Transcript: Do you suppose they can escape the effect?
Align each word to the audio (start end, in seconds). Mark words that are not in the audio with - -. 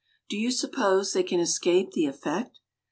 Do 0.31 0.35
you 0.35 0.49
suppose 0.49 1.13
they 1.13 1.21
can 1.21 1.39
escape 1.39 1.91
the 1.91 2.07
effect? 2.07 2.57